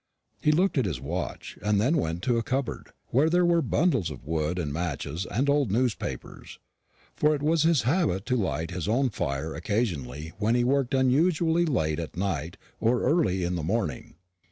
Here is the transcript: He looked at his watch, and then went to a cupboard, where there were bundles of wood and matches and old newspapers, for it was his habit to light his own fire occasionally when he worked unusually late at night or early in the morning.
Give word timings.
He 0.41 0.51
looked 0.51 0.79
at 0.79 0.85
his 0.85 0.99
watch, 0.99 1.59
and 1.61 1.79
then 1.79 1.95
went 1.95 2.23
to 2.23 2.39
a 2.39 2.41
cupboard, 2.41 2.89
where 3.09 3.29
there 3.29 3.45
were 3.45 3.61
bundles 3.61 4.09
of 4.09 4.25
wood 4.25 4.57
and 4.57 4.73
matches 4.73 5.27
and 5.29 5.47
old 5.47 5.71
newspapers, 5.71 6.57
for 7.15 7.35
it 7.35 7.43
was 7.43 7.61
his 7.61 7.83
habit 7.83 8.25
to 8.25 8.35
light 8.35 8.71
his 8.71 8.87
own 8.87 9.11
fire 9.11 9.53
occasionally 9.53 10.33
when 10.39 10.55
he 10.55 10.63
worked 10.63 10.95
unusually 10.95 11.65
late 11.67 11.99
at 11.99 12.17
night 12.17 12.57
or 12.79 13.03
early 13.03 13.43
in 13.43 13.53
the 13.55 13.61
morning. 13.61 14.15